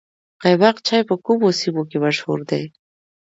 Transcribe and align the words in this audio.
قیماق 0.41 0.77
چای 0.87 1.01
په 1.09 1.15
کومو 1.25 1.47
سیمو 1.59 1.83
کې 1.89 1.97
مشهور 2.05 2.39
دی؟ 2.49 2.63